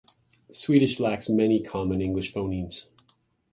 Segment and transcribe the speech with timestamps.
[0.51, 2.85] Swedish lacks many common English phonemes.